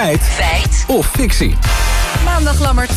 Feit. 0.00 0.22
Feit. 0.22 0.84
Of 0.86 1.06
fictie. 1.06 1.56
Maandag, 2.24 2.58
Lammert. 2.60 2.90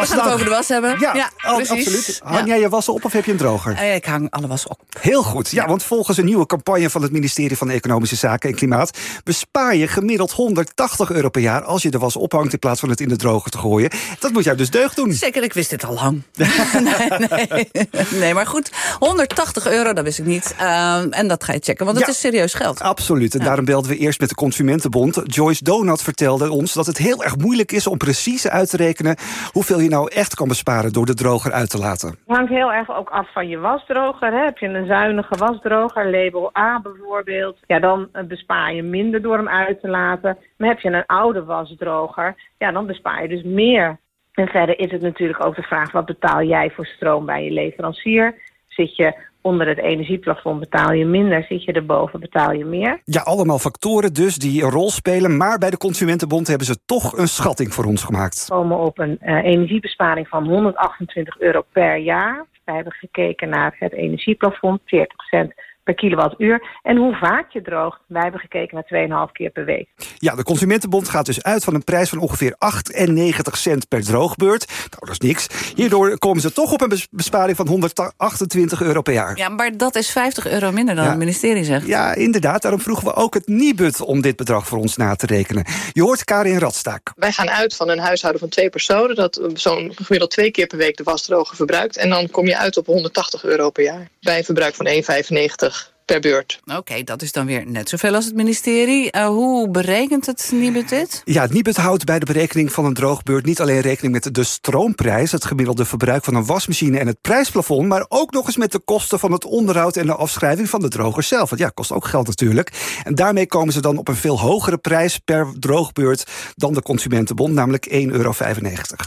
We 0.00 0.06
gaan 0.06 0.18
het 0.24 0.32
over 0.32 0.44
de 0.44 0.50
was 0.50 0.68
hebben. 0.68 0.96
Ja, 1.00 1.30
oh, 1.46 1.54
precies. 1.56 1.70
absoluut. 1.70 2.20
Hang 2.24 2.46
jij 2.48 2.60
je 2.60 2.68
wassen 2.68 2.92
op 2.94 3.04
of 3.04 3.12
heb 3.12 3.24
je 3.24 3.30
een 3.30 3.36
droger? 3.36 3.74
Eh, 3.76 3.94
Ik 3.94 4.04
hang 4.04 4.30
alle 4.30 4.46
was 4.46 4.66
op. 4.66 4.80
Heel 5.00 5.22
goed. 5.22 5.50
Ja, 5.50 5.66
want 5.66 5.82
volgens 5.82 6.16
een 6.18 6.24
nieuwe 6.24 6.46
campagne 6.46 6.90
van 6.90 7.02
het 7.02 7.12
ministerie 7.12 7.56
van 7.56 7.70
Economische 7.70 8.16
Zaken 8.16 8.48
en 8.50 8.54
Klimaat 8.56 8.98
bespaar 9.24 9.76
je 9.76 9.88
gemiddeld 9.88 10.32
180 10.32 11.10
euro 11.10 11.28
per 11.28 11.42
jaar 11.42 11.62
als 11.62 11.82
je 11.82 11.90
de 11.90 11.98
was 11.98 12.16
ophangt 12.16 12.52
in 12.52 12.58
plaats 12.58 12.80
van 12.80 12.88
het 12.88 13.00
in 13.00 13.08
de 13.08 13.16
droger 13.16 13.50
te 13.50 13.58
gooien. 13.58 13.90
Dat 14.18 14.32
moet 14.32 14.44
jou 14.44 14.56
dus 14.56 14.70
deugd 14.70 14.96
doen. 14.96 15.12
Zeker, 15.12 15.42
ik 15.42 15.52
wist 15.52 15.70
dit 15.70 15.84
al 15.84 15.94
lang. 15.94 16.22
nee, 16.80 17.48
nee. 17.48 17.68
nee, 18.10 18.34
maar 18.34 18.46
goed. 18.46 18.70
180 18.98 19.66
euro, 19.66 19.92
dat 19.92 20.04
wist 20.04 20.18
ik 20.18 20.24
niet. 20.26 20.54
Ehm, 20.58 21.08
en 21.10 21.28
dat 21.28 21.44
ga 21.44 21.52
je 21.52 21.60
checken, 21.62 21.84
want 21.84 21.96
het 21.98 22.06
Ja. 22.06 22.12
is 22.12 22.20
serieus 22.20 22.54
geld. 22.54 22.80
Absoluut. 22.80 23.34
En 23.34 23.44
daarom 23.44 23.64
belden 23.64 23.90
we 23.90 23.96
eerst 23.96 24.20
met 24.20 24.28
de 24.28 24.34
Consumentenbond. 24.34 25.20
Joyce 25.24 25.64
Donat 25.64 26.02
vertelde 26.02 26.50
ons 26.50 26.72
dat 26.72 26.86
het 26.86 26.98
heel 26.98 27.22
erg 27.24 27.36
moeilijk 27.36 27.72
is 27.72 27.86
om 27.86 27.98
precies 27.98 28.48
uit 28.48 28.70
te 28.70 28.76
rekenen 28.76 29.16
hoeveel 29.52 29.78
je 29.84 29.90
nou 29.90 30.10
echt 30.12 30.34
kan 30.34 30.48
besparen 30.48 30.92
door 30.92 31.06
de 31.06 31.14
droger 31.14 31.52
uit 31.52 31.70
te 31.70 31.78
laten. 31.78 32.08
Het 32.08 32.36
hangt 32.36 32.50
heel 32.50 32.72
erg 32.72 32.96
ook 32.96 33.10
af 33.10 33.32
van 33.32 33.48
je 33.48 33.58
wasdroger. 33.58 34.32
Hè. 34.32 34.44
Heb 34.44 34.58
je 34.58 34.68
een 34.68 34.86
zuinige 34.86 35.36
wasdroger, 35.36 36.10
label 36.10 36.56
A 36.58 36.80
bijvoorbeeld... 36.80 37.58
ja, 37.66 37.78
dan 37.78 38.08
eh, 38.12 38.24
bespaar 38.24 38.74
je 38.74 38.82
minder 38.82 39.22
door 39.22 39.36
hem 39.36 39.48
uit 39.48 39.80
te 39.80 39.88
laten. 39.88 40.38
Maar 40.56 40.68
heb 40.68 40.80
je 40.80 40.88
een 40.88 41.06
oude 41.06 41.44
wasdroger, 41.44 42.34
ja, 42.58 42.72
dan 42.72 42.86
bespaar 42.86 43.22
je 43.22 43.28
dus 43.28 43.42
meer. 43.42 43.98
En 44.32 44.46
verder 44.46 44.78
is 44.78 44.90
het 44.90 45.00
natuurlijk 45.00 45.44
ook 45.44 45.56
de 45.56 45.62
vraag... 45.62 45.92
wat 45.92 46.06
betaal 46.06 46.42
jij 46.42 46.70
voor 46.70 46.86
stroom 46.86 47.26
bij 47.26 47.44
je 47.44 47.50
leverancier? 47.50 48.34
Zit 48.74 48.96
je 48.96 49.14
onder 49.40 49.68
het 49.68 49.78
energieplafond, 49.78 50.60
betaal 50.60 50.92
je 50.92 51.04
minder. 51.04 51.44
Zit 51.48 51.64
je 51.64 51.72
erboven, 51.72 52.20
betaal 52.20 52.52
je 52.52 52.64
meer. 52.64 53.00
Ja, 53.04 53.20
allemaal 53.20 53.58
factoren 53.58 54.12
dus 54.12 54.36
die 54.36 54.62
een 54.62 54.70
rol 54.70 54.90
spelen. 54.90 55.36
Maar 55.36 55.58
bij 55.58 55.70
de 55.70 55.76
Consumentenbond 55.76 56.46
hebben 56.46 56.66
ze 56.66 56.78
toch 56.84 57.18
een 57.18 57.28
schatting 57.28 57.74
voor 57.74 57.84
ons 57.84 58.04
gemaakt. 58.04 58.46
komen 58.48 58.78
op 58.78 58.98
een 58.98 59.18
eh, 59.20 59.44
energiebesparing 59.44 60.28
van 60.28 60.48
128 60.48 61.40
euro 61.40 61.62
per 61.72 61.96
jaar. 61.96 62.46
Wij 62.64 62.74
hebben 62.74 62.92
gekeken 62.92 63.48
naar 63.48 63.76
het 63.78 63.92
energieplafond, 63.92 64.80
40 64.84 65.24
cent 65.24 65.54
per 65.84 65.94
kilowattuur. 65.94 66.66
En 66.82 66.96
hoe 66.96 67.14
vaak 67.16 67.50
je 67.52 67.62
droogt, 67.62 68.00
wij 68.06 68.22
hebben 68.22 68.40
gekeken 68.40 68.84
naar 68.88 69.26
2,5 69.28 69.32
keer 69.32 69.50
per 69.50 69.64
week. 69.64 69.88
Ja, 70.18 70.34
de 70.34 70.42
Consumentenbond 70.42 71.08
gaat 71.08 71.26
dus 71.26 71.42
uit 71.42 71.64
van 71.64 71.74
een 71.74 71.84
prijs 71.84 72.08
van 72.08 72.18
ongeveer 72.18 72.54
98 72.58 73.56
cent 73.56 73.88
per 73.88 74.04
droogbeurt. 74.04 74.66
Nou, 74.68 74.88
dat 74.98 75.10
is 75.10 75.18
niks. 75.18 75.46
Hierdoor 75.74 76.18
komen 76.18 76.40
ze 76.42 76.52
toch 76.52 76.72
op 76.72 76.80
een 76.80 76.88
bes- 76.88 77.08
besparing 77.10 77.56
van 77.56 77.68
128 77.68 78.82
euro 78.82 79.02
per 79.02 79.12
jaar. 79.12 79.36
Ja, 79.36 79.48
maar 79.48 79.76
dat 79.76 79.94
is 79.94 80.10
50 80.10 80.46
euro 80.46 80.72
minder 80.72 80.94
dan 80.94 81.04
Ja. 81.04 81.10
het 81.10 81.18
ministerie 81.18 81.64
zegt. 81.64 81.86
Ja, 81.86 82.14
inderdaad. 82.14 82.62
Daarom 82.62 82.80
vroegen 82.80 83.04
we 83.04 83.14
ook 83.14 83.34
het 83.34 83.46
Nibud 83.48 84.00
om 84.00 84.20
dit 84.20 84.36
bedrag 84.36 84.66
voor 84.66 84.78
ons 84.78 84.96
na 84.96 85.14
te 85.14 85.26
rekenen. 85.26 85.64
Je 85.92 86.02
hoort 86.02 86.24
Karin 86.24 86.58
Radstaak. 86.58 87.12
Wij 87.16 87.32
gaan 87.32 87.50
uit 87.50 87.76
van 87.76 87.88
een 87.88 87.98
huishouden 87.98 88.40
van 88.40 88.50
twee 88.50 88.70
personen... 88.70 89.16
dat 89.16 89.40
zo'n 89.54 89.92
gemiddeld 89.94 90.30
twee 90.30 90.50
keer 90.50 90.66
per 90.66 90.78
week 90.78 90.96
de 90.96 91.02
wasdroger 91.02 91.56
verbruikt. 91.56 91.96
En 91.96 92.08
dan 92.08 92.30
kom 92.30 92.46
je 92.46 92.58
uit 92.58 92.76
op 92.76 92.86
180 92.86 93.44
euro 93.44 93.70
per 93.70 93.84
jaar. 93.84 94.08
Bij 94.20 94.38
een 94.38 94.44
verbruik 94.44 94.74
van 94.74 94.86
1,95 94.86 95.73
per 96.04 96.20
beurt. 96.20 96.60
Oké, 96.76 97.02
dat 97.02 97.22
is 97.22 97.32
dan 97.32 97.46
weer 97.46 97.66
net 97.66 97.88
zoveel 97.88 98.14
als 98.14 98.24
het 98.24 98.34
ministerie. 98.34 99.10
Eh, 99.10 99.26
hoe 99.26 99.70
berekent 99.70 100.26
het 100.26 100.50
Nibud 100.54 100.88
dit? 100.88 101.22
Ja, 101.24 101.42
het 101.42 101.52
Nibud 101.52 101.76
houdt 101.76 102.04
bij 102.04 102.18
de 102.18 102.26
berekening 102.26 102.72
van 102.72 102.84
een 102.84 102.94
droogbeurt 102.94 103.44
niet 103.44 103.60
alleen 103.60 103.80
rekening 103.80 104.12
met 104.12 104.34
de 104.34 104.44
stroomprijs, 104.44 105.32
het 105.32 105.44
gemiddelde 105.44 105.84
verbruik 105.84 106.24
van 106.24 106.34
een 106.34 106.44
wasmachine 106.44 106.98
en 106.98 107.06
het 107.06 107.20
prijsplafond, 107.20 107.88
maar 107.88 108.04
ook 108.08 108.32
nog 108.32 108.46
eens 108.46 108.56
met 108.56 108.72
de 108.72 108.78
kosten 108.78 109.18
van 109.18 109.32
het 109.32 109.44
onderhoud 109.44 109.96
en 109.96 110.06
de 110.06 110.14
afschrijving 110.14 110.70
van 110.70 110.80
de 110.80 110.88
droger 110.88 111.22
zelf. 111.22 111.48
Want 111.48 111.60
ja, 111.60 111.68
kost 111.68 111.92
ook 111.92 112.06
geld 112.06 112.26
natuurlijk. 112.26 113.00
En 113.04 113.14
daarmee 113.14 113.46
komen 113.46 113.72
ze 113.72 113.80
dan 113.80 113.98
op 113.98 114.08
een 114.08 114.16
veel 114.16 114.40
hogere 114.40 114.78
prijs 114.78 115.18
per 115.18 115.52
droogbeurt 115.58 116.24
dan 116.54 116.74
de 116.74 116.82
Consumentenbond, 116.82 117.54
namelijk 117.54 117.88
1,95 117.90 117.92
euro. 117.92 118.32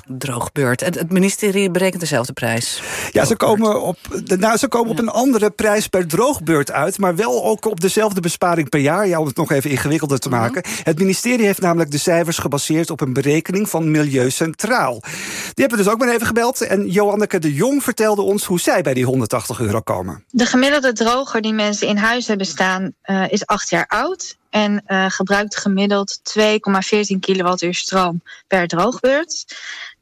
Droogbeurt. 0.08 0.82
En 0.82 0.94
het 0.94 1.12
ministerie 1.12 1.72
berekent 1.72 2.02
dezelfde 2.02 2.34
prijs. 2.34 2.82
Ja, 3.12 3.26
ze 3.26 3.36
komen, 3.36 3.82
op, 3.82 3.98
nou, 4.38 4.58
ze 4.58 4.68
komen 4.68 4.92
op 4.92 5.00
een 5.00 5.10
andere 5.10 5.50
prijs 5.50 5.88
per 5.88 6.08
droogbeurt 6.08 6.72
uit, 6.72 6.87
maar 6.98 7.16
wel 7.16 7.46
ook 7.46 7.66
op 7.66 7.80
dezelfde 7.80 8.22
besparing 8.22 8.70
per 8.70 8.80
jaar. 8.80 9.08
Ja, 9.08 9.20
om 9.20 9.26
het 9.26 9.36
nog 9.36 9.52
even 9.52 9.70
ingewikkelder 9.70 10.20
te 10.20 10.30
maken. 10.30 10.64
Het 10.84 11.00
ministerie 11.00 11.46
heeft 11.46 11.62
namelijk 11.62 11.92
de 11.92 11.98
cijfers 11.98 12.38
gebaseerd 12.38 12.90
op 12.90 13.02
een 13.02 13.14
berekening 13.14 13.70
van 13.70 13.92
Milieu 13.92 14.30
Centraal. 14.30 15.00
Die 15.00 15.12
hebben 15.56 15.78
we 15.78 15.84
dus 15.84 15.94
ook 15.94 16.00
maar 16.00 16.14
even 16.14 16.28
gebeld. 16.28 16.62
En 16.62 16.90
Joanneke 16.90 17.40
de 17.40 17.54
Jong 17.54 17.84
vertelde 17.84 18.22
ons 18.22 18.46
hoe 18.46 18.60
zij 18.60 18.82
bij 18.82 18.94
die 18.94 19.06
180 19.06 19.60
euro 19.60 19.82
komen. 19.82 20.24
De 20.30 20.46
gemiddelde 20.46 20.94
droger 20.94 21.42
die 21.42 21.54
mensen 21.54 21.88
in 21.88 21.98
huis 21.98 22.28
hebben 22.28 22.46
staan 22.46 22.94
eh, 23.02 23.24
is 23.30 23.46
acht 23.46 23.70
jaar 23.70 23.88
oud. 23.88 24.38
En 24.50 24.84
eh, 24.86 25.06
gebruikt 25.10 25.58
gemiddeld 25.58 26.20
2,14 26.40 27.20
kilowattuur 27.20 27.74
stroom 27.74 28.22
per 28.48 28.68
droogbeurt. 28.68 29.46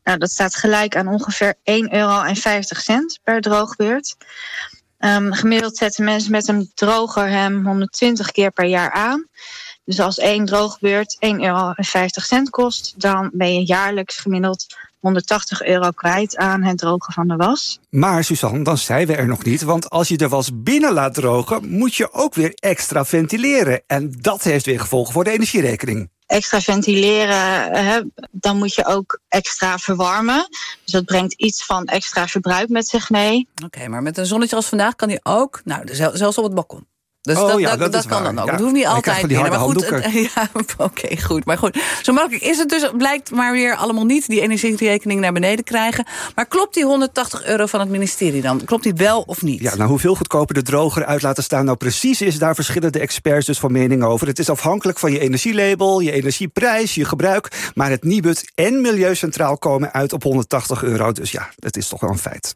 Nou, 0.03 0.17
dat 0.17 0.31
staat 0.31 0.55
gelijk 0.55 0.95
aan 0.95 1.07
ongeveer 1.07 1.55
1,50 1.55 1.61
euro 1.89 2.23
per 3.23 3.41
droogbeurt. 3.41 4.15
Ehm, 4.97 5.31
gemiddeld 5.31 5.77
zetten 5.77 6.03
mensen 6.03 6.31
met 6.31 6.47
een 6.47 6.71
droger 6.75 7.29
hem 7.29 7.65
120 7.65 8.31
keer 8.31 8.51
per 8.51 8.65
jaar 8.65 8.91
aan. 8.91 9.27
Dus 9.83 9.99
als 9.99 10.17
één 10.17 10.45
droogbeurt 10.45 11.15
1,50 11.19 11.37
euro 11.43 12.49
kost, 12.49 12.93
dan 12.97 13.29
ben 13.33 13.53
je 13.53 13.65
jaarlijks 13.65 14.17
gemiddeld 14.17 14.65
180 14.99 15.63
euro 15.63 15.89
kwijt 15.89 16.37
aan 16.37 16.63
het 16.63 16.77
drogen 16.77 17.13
van 17.13 17.27
de 17.27 17.35
was. 17.35 17.79
Maar 17.89 18.23
Suzanne, 18.23 18.63
dan 18.63 18.77
zijn 18.77 19.07
we 19.07 19.15
er 19.15 19.27
nog 19.27 19.43
niet. 19.43 19.61
Want 19.61 19.89
als 19.89 20.07
je 20.07 20.17
de 20.17 20.27
was 20.27 20.49
binnen 20.53 20.93
laat 20.93 21.13
drogen, 21.13 21.69
moet 21.69 21.95
je 21.95 22.13
ook 22.13 22.33
weer 22.33 22.51
extra 22.55 23.05
ventileren. 23.05 23.81
En 23.87 24.13
dat 24.21 24.43
heeft 24.43 24.65
weer 24.65 24.79
gevolgen 24.79 25.13
voor 25.13 25.23
de 25.23 25.31
energierekening. 25.31 26.09
Extra 26.25 26.61
ventileren, 26.61 28.13
dan 28.31 28.57
moet 28.57 28.73
je 28.75 28.85
ook 28.85 29.19
extra 29.27 29.77
verwarmen. 29.77 30.47
Dus 30.83 30.93
dat 30.93 31.05
brengt 31.05 31.33
iets 31.33 31.65
van 31.65 31.85
extra 31.85 32.27
verbruik 32.27 32.69
met 32.69 32.87
zich 32.87 33.09
mee. 33.09 33.47
Oké, 33.65 33.87
maar 33.87 34.01
met 34.01 34.17
een 34.17 34.25
zonnetje 34.25 34.55
als 34.55 34.65
vandaag 34.65 34.95
kan 34.95 35.09
hij 35.09 35.19
ook, 35.23 35.61
nou, 35.63 35.95
zel- 35.95 36.17
zelfs 36.17 36.37
op 36.37 36.43
het 36.43 36.53
balkon. 36.53 36.87
Dus 37.25 37.37
Oh 37.37 37.47
dat, 37.47 37.59
ja, 37.59 37.69
dat, 37.69 37.79
dat 37.79 37.91
dat 37.91 38.05
kan 38.05 38.23
waar. 38.23 38.33
dan 38.33 38.39
ook. 38.43 38.45
Ja. 38.45 38.51
Het 38.51 38.61
hoeft 38.61 38.73
niet 38.73 38.85
altijd. 38.85 39.27
binnen, 39.27 39.49
maar 39.49 39.59
goed, 39.59 39.89
het- 39.89 40.11
ja, 40.35 40.49
oké, 40.77 41.21
goed. 41.21 41.45
Maar 41.45 41.57
goed, 41.57 41.77
zo 42.01 42.13
makkelijk 42.13 42.43
is 42.43 42.57
het 42.57 42.69
dus. 42.69 42.89
Blijkt 42.97 43.31
maar 43.31 43.51
weer 43.51 43.75
allemaal 43.75 44.05
niet 44.05 44.27
die 44.27 44.41
energierekening 44.41 45.19
naar 45.19 45.33
beneden 45.33 45.63
krijgen. 45.63 46.05
Maar 46.35 46.45
klopt 46.45 46.73
die 46.73 46.83
180 46.85 47.45
euro 47.45 47.65
van 47.65 47.79
het 47.79 47.89
ministerie 47.89 48.41
dan? 48.41 48.63
Klopt 48.65 48.83
die 48.83 48.93
wel 48.93 49.21
of 49.21 49.41
niet? 49.41 49.61
Ja, 49.61 49.75
nou 49.75 49.89
hoeveel 49.89 50.15
goedkoper 50.15 50.55
de 50.55 50.61
droger 50.61 51.05
uit 51.05 51.21
laten 51.21 51.43
staan 51.43 51.65
nou 51.65 51.77
precies 51.77 52.21
is, 52.21 52.37
daar 52.37 52.55
verschillen 52.55 52.91
de 52.91 52.99
experts 52.99 53.45
dus 53.45 53.59
van 53.59 53.71
mening 53.71 54.03
over. 54.03 54.27
Het 54.27 54.39
is 54.39 54.49
afhankelijk 54.49 54.99
van 54.99 55.11
je 55.11 55.19
energielabel, 55.19 55.99
je 55.99 56.11
energieprijs, 56.11 56.95
je 56.95 57.05
gebruik. 57.05 57.71
Maar 57.73 57.89
het 57.89 58.03
Nibud 58.03 58.51
en 58.55 58.81
Milieucentraal 58.81 59.57
komen 59.57 59.93
uit 59.93 60.13
op 60.13 60.23
180 60.23 60.83
euro. 60.83 61.11
Dus 61.11 61.31
ja, 61.31 61.49
het 61.59 61.77
is 61.77 61.87
toch 61.87 61.99
wel 61.99 62.09
een 62.09 62.17
feit. 62.17 62.55